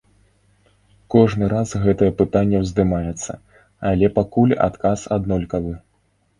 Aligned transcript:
Кожны 1.15 1.49
раз 1.53 1.69
гэтае 1.83 2.09
пытанне 2.23 2.57
ўздымаецца, 2.65 3.31
але 3.93 4.13
пакуль 4.19 4.59
адказ 4.69 4.99
аднолькавы. 5.19 5.73